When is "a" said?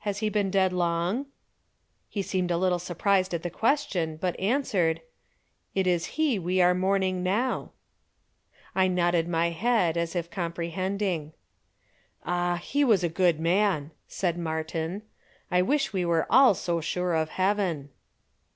2.50-2.56, 13.04-13.08